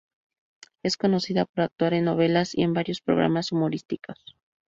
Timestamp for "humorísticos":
3.51-4.17